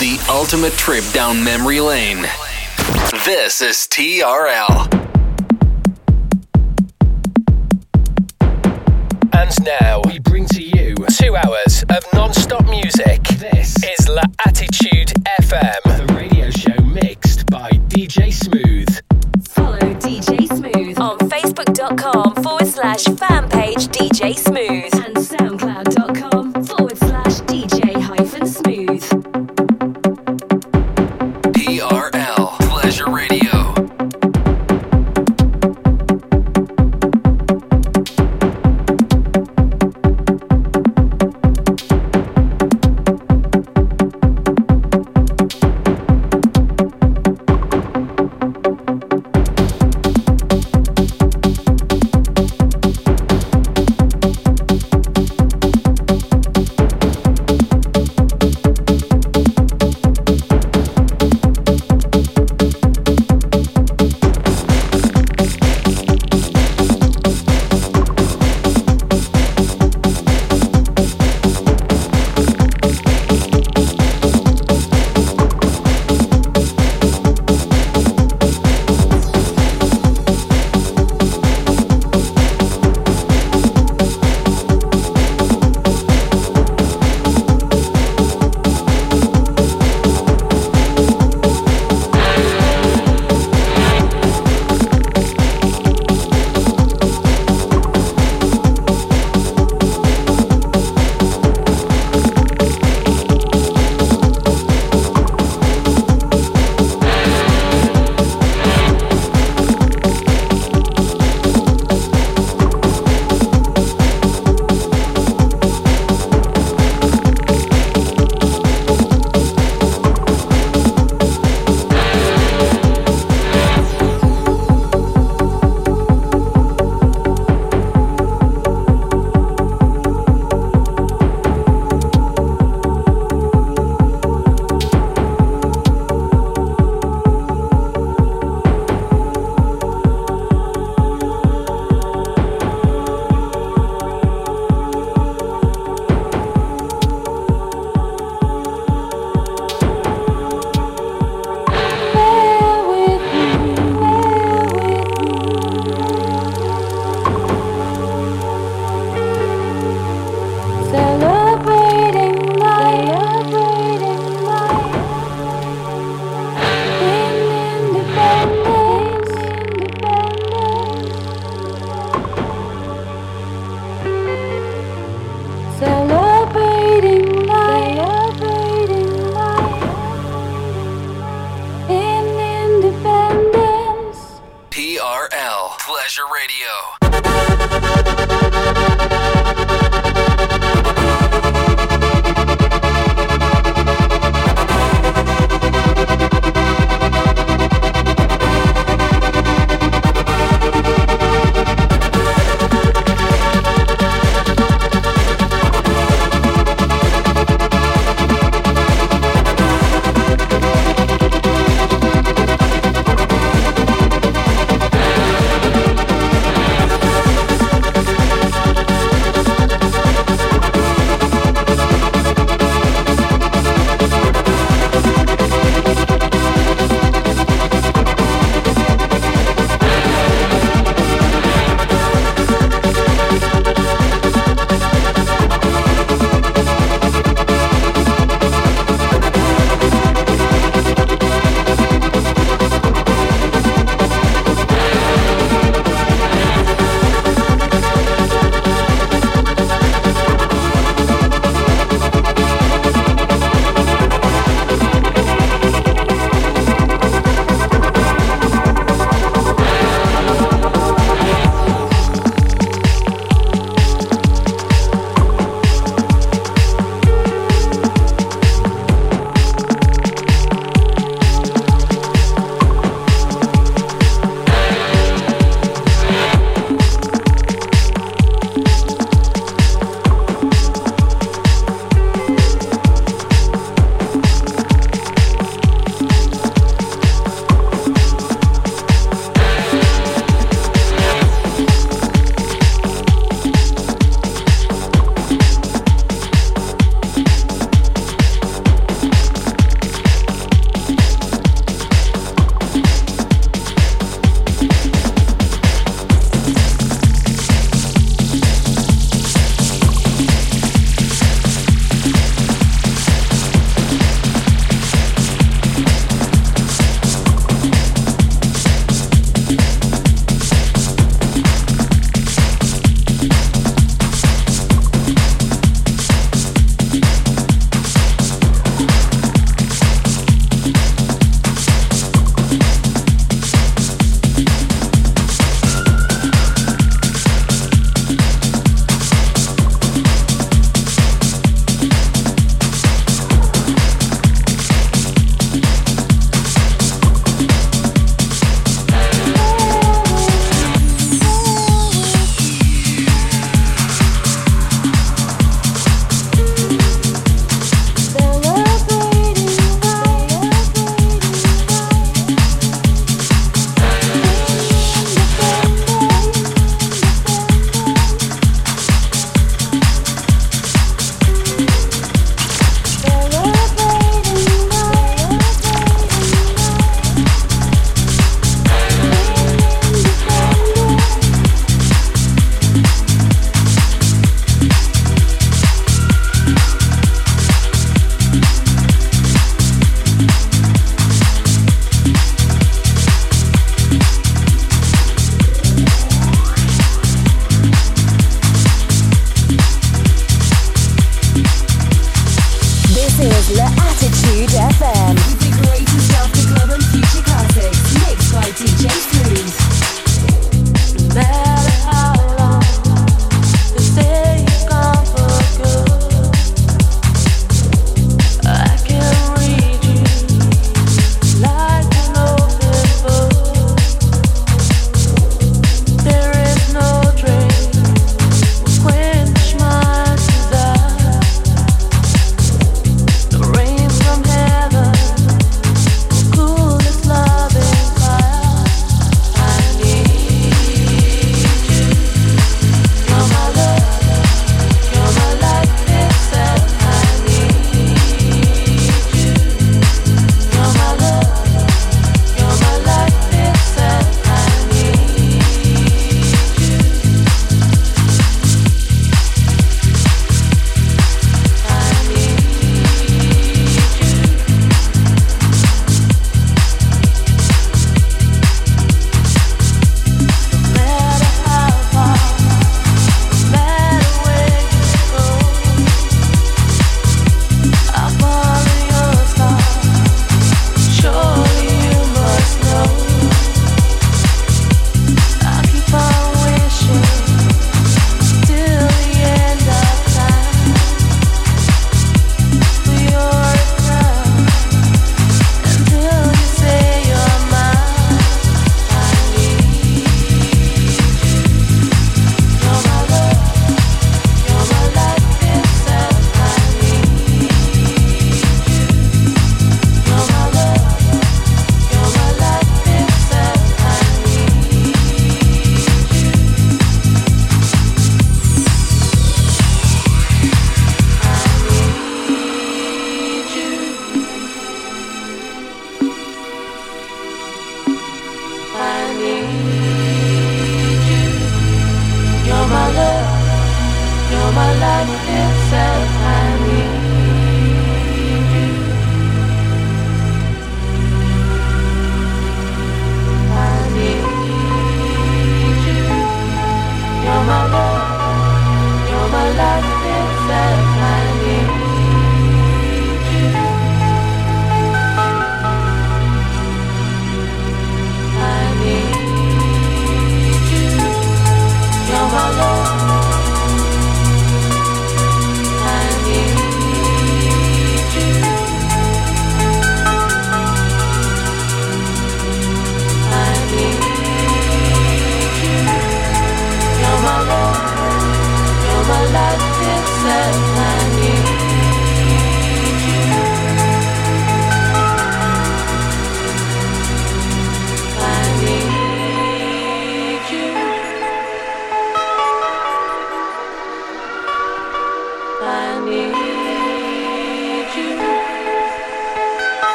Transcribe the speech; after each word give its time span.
The 0.00 0.18
ultimate 0.30 0.72
trip 0.72 1.04
down 1.12 1.44
memory 1.44 1.78
lane. 1.78 2.22
This 3.26 3.60
is 3.60 3.86
TRL. 3.86 4.88
And 9.34 9.62
now 9.62 10.00
we 10.06 10.18
bring 10.20 10.46
to 10.46 10.62
you 10.62 10.94
two 11.18 11.36
hours 11.36 11.84
of 11.90 12.02
non-stop 12.14 12.64
music. 12.70 13.22
This 13.24 13.76
is 13.84 14.08
La 14.08 14.22
Attitude 14.46 15.12
FM, 15.42 15.82
the 15.84 16.14
radio 16.14 16.48
show 16.48 16.82
mixed 16.82 17.44
by 17.50 17.68
DJ 17.88 18.32
Smooth. 18.32 18.88
Follow 19.48 19.76
DJ 20.00 20.48
Smooth 20.48 20.98
on 20.98 21.18
Facebook.com 21.18 22.42
forward 22.42 22.66
slash 22.66 23.04
fan 23.04 23.50
page 23.50 23.88
DJ 23.88 24.34
Smooth 24.34 24.69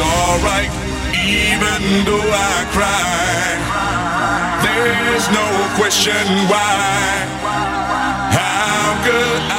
It's 0.00 0.06
alright, 0.06 0.70
even 1.26 2.04
though 2.04 2.30
I 2.30 2.66
cry. 2.70 3.58
There's 4.62 5.26
no 5.30 5.74
question 5.74 6.24
why. 6.46 7.26
How 8.30 9.02
could 9.04 9.52
I? 9.52 9.57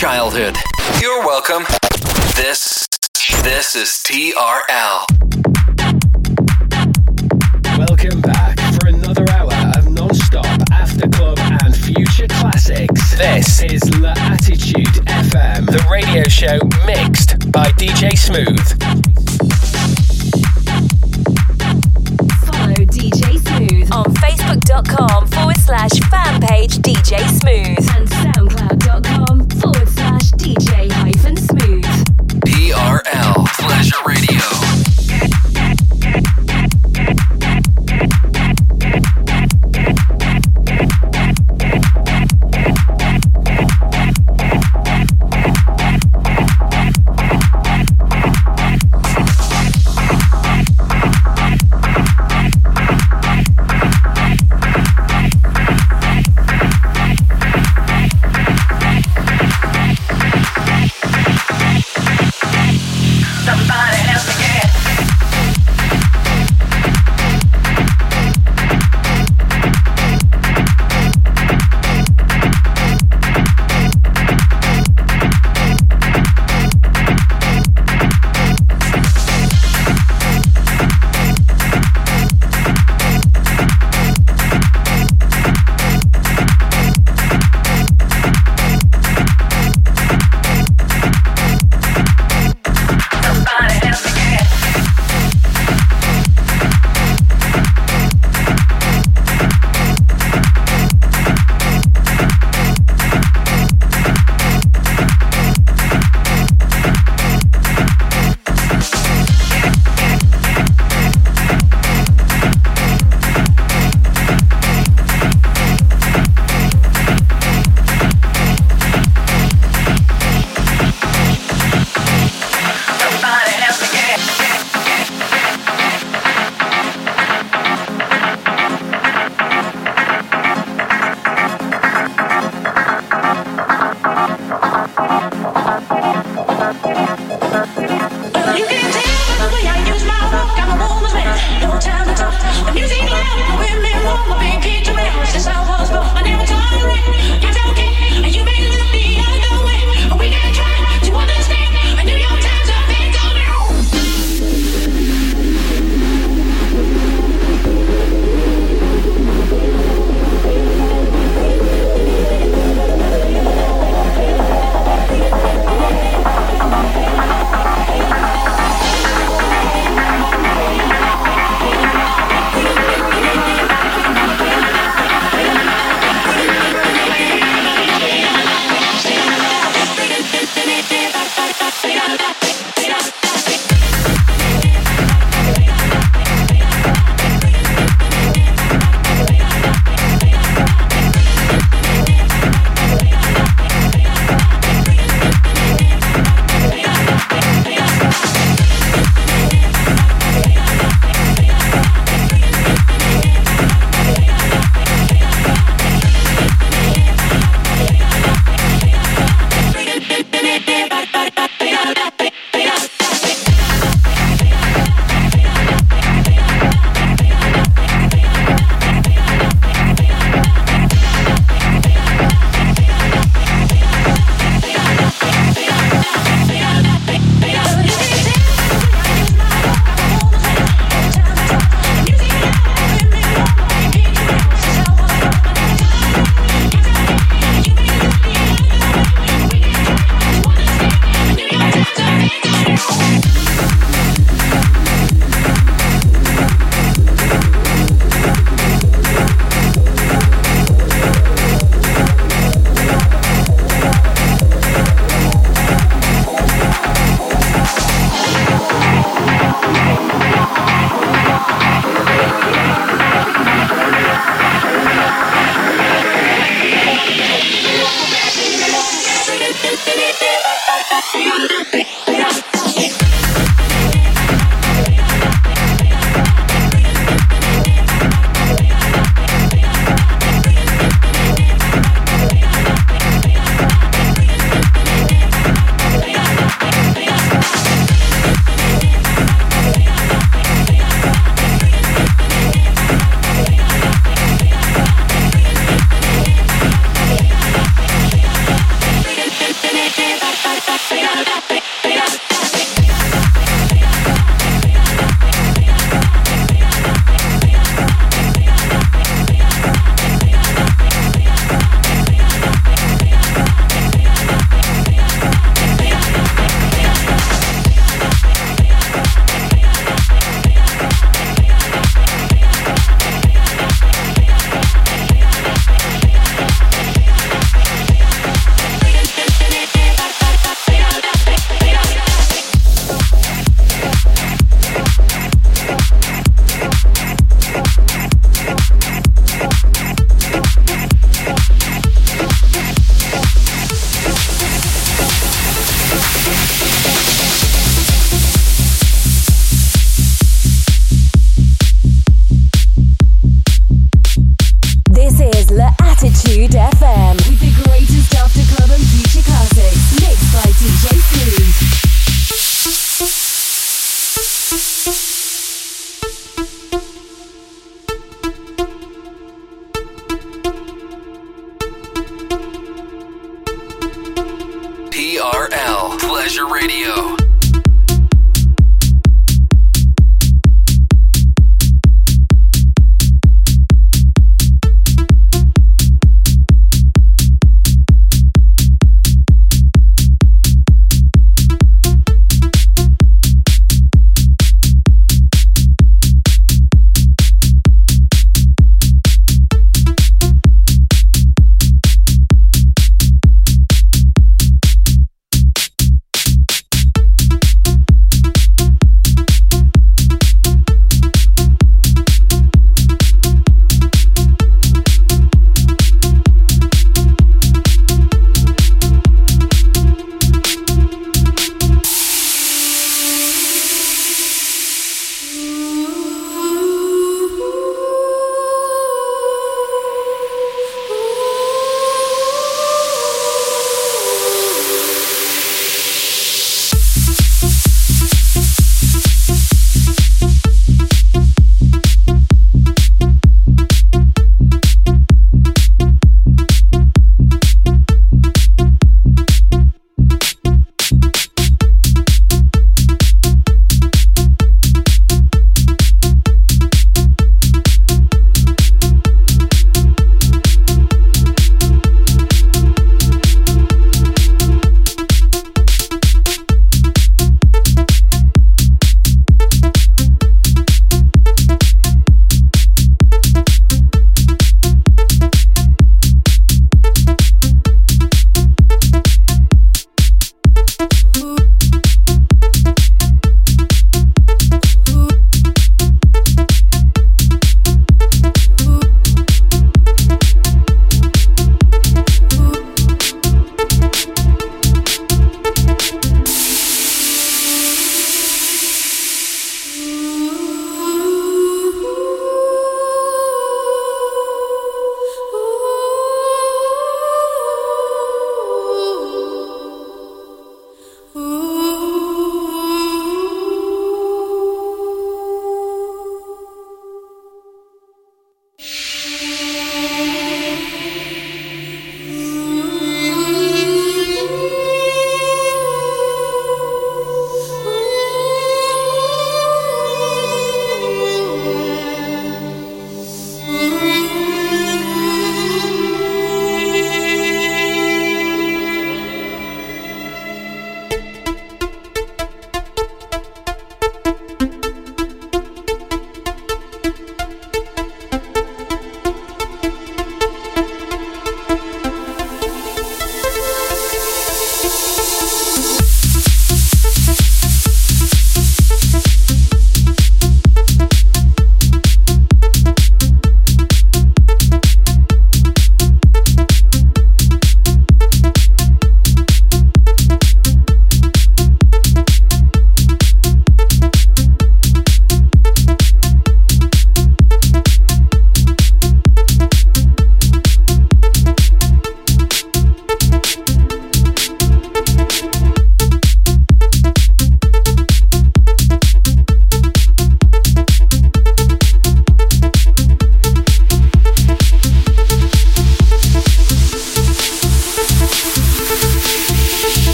Childhood. 0.00 0.59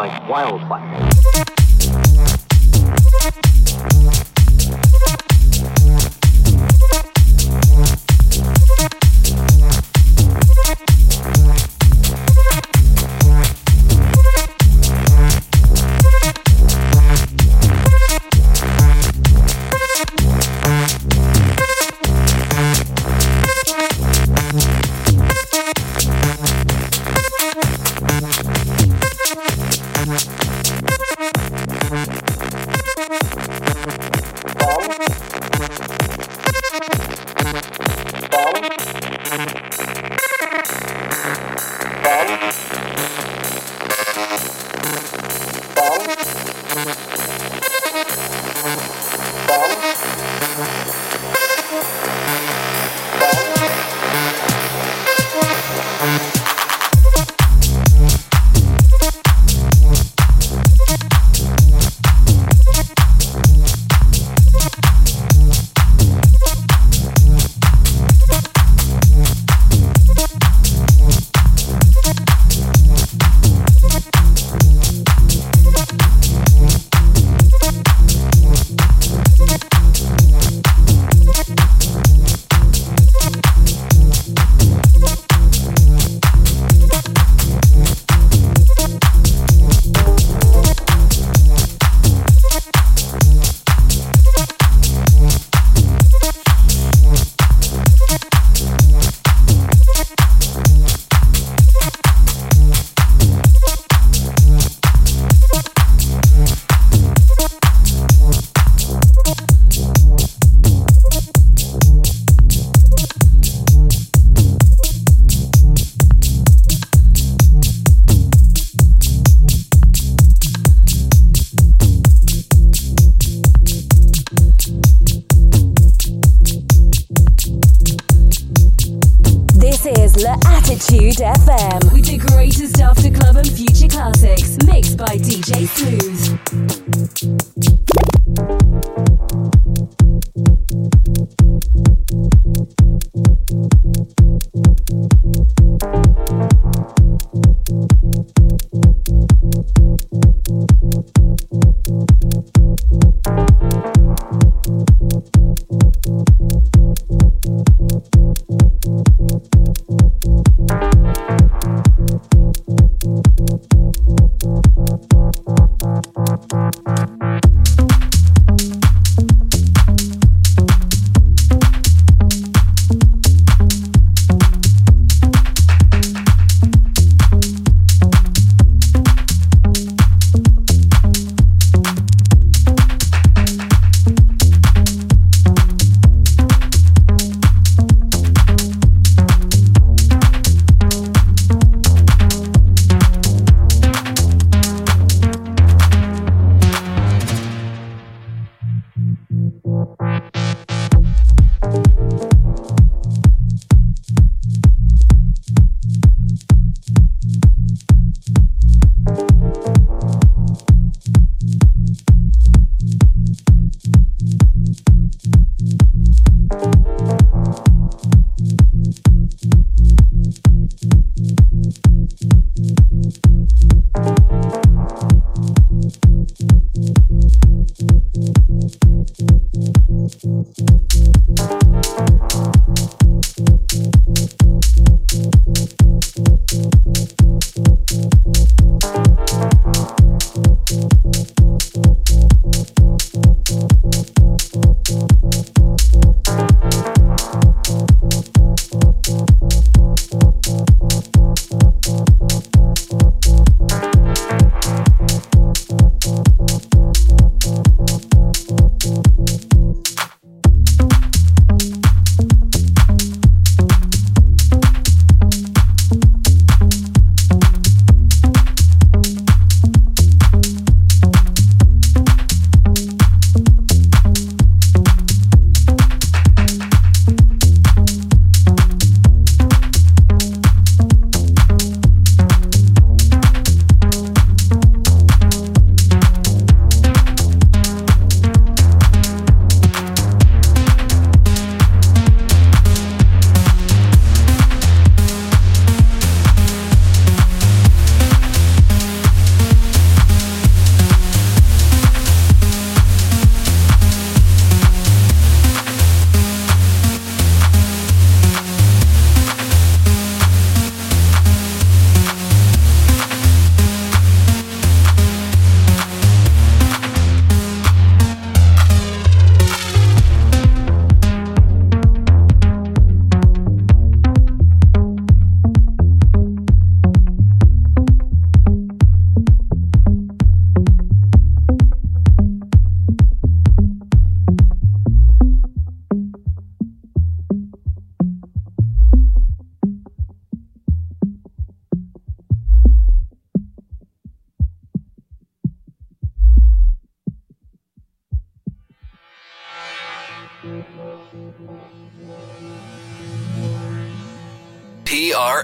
Like 0.00 0.14
wildfire. 0.26 0.49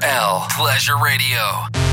TRL 0.01 0.48
Pleasure 0.51 0.98
Radio. 0.98 1.86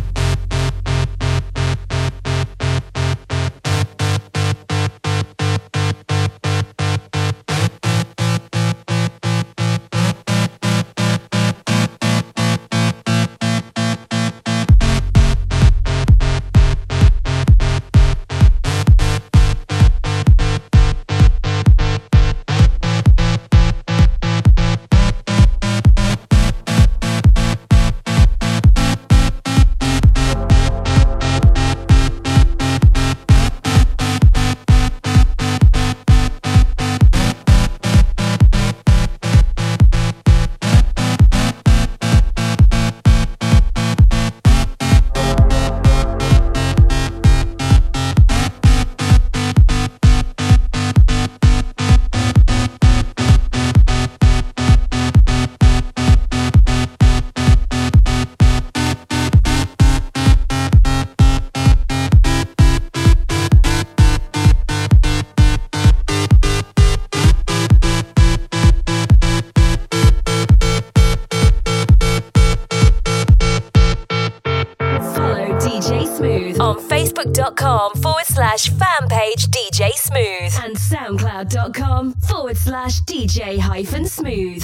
And 80.64 80.78
soundcloud.com 80.78 82.14
forward 82.14 82.56
slash 82.56 83.02
DJ 83.02 83.60
hyphen 83.60 84.06
smooth. 84.06 84.64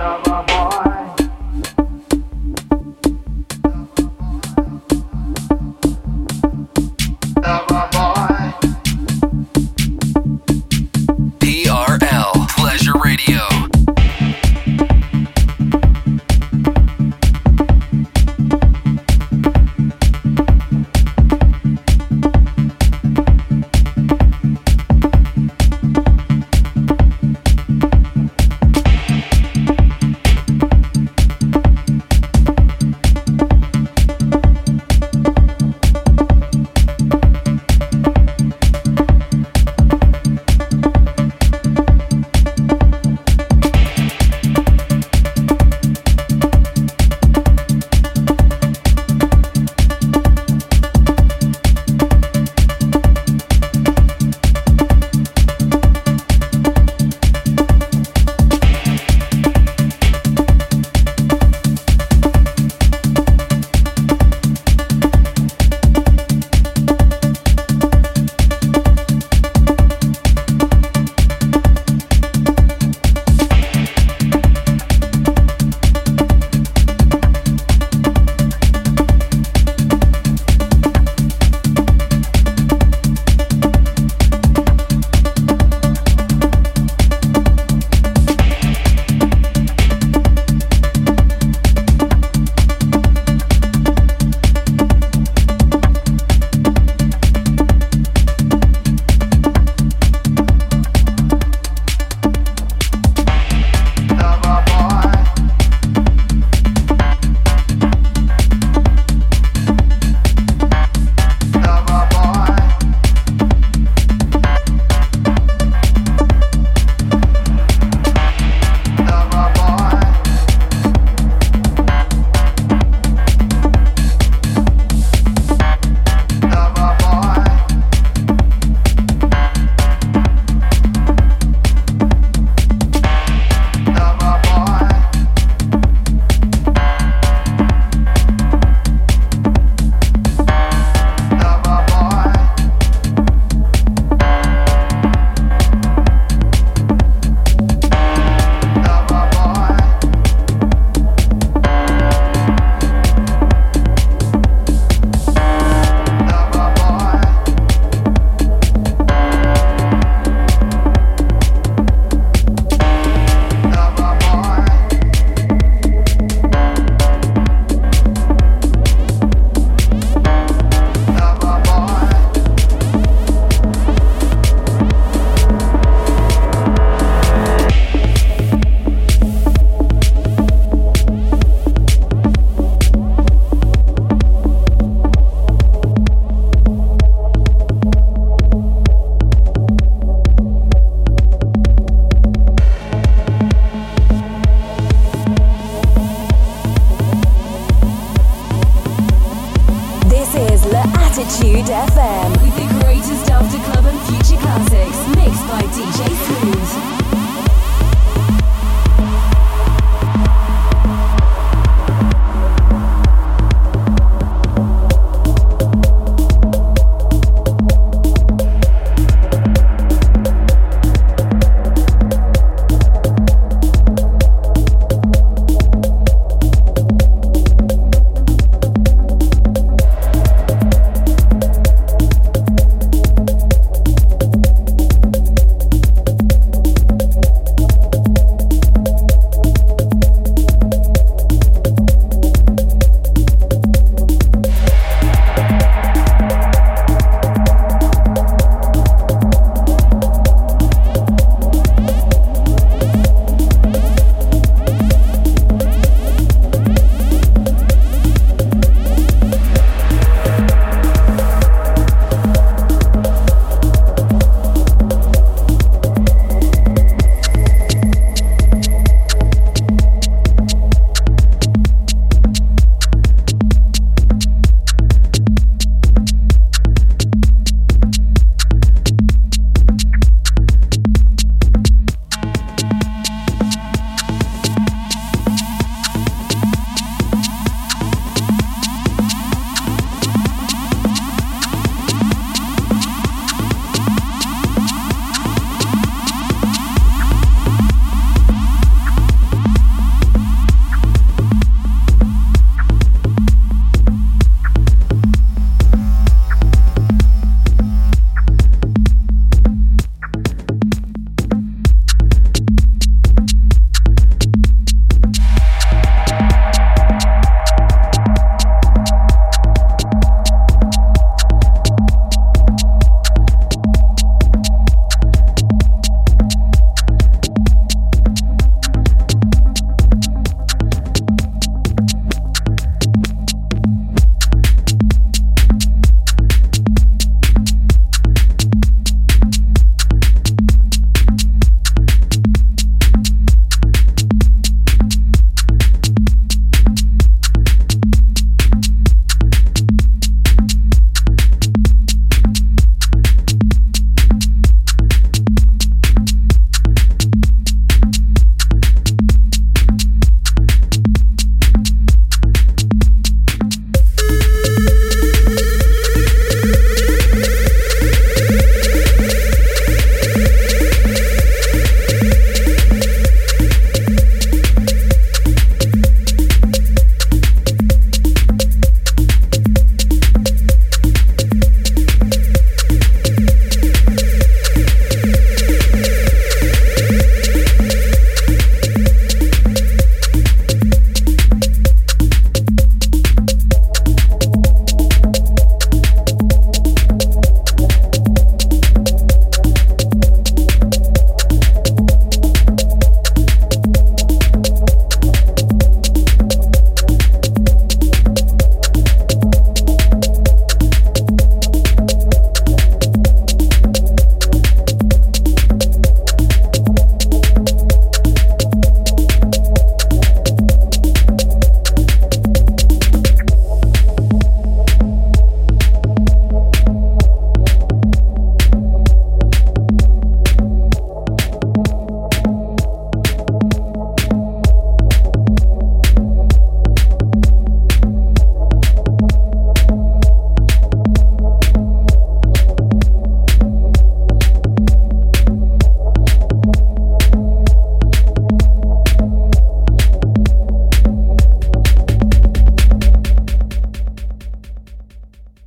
tava 0.00 0.42
bom. 0.44 0.69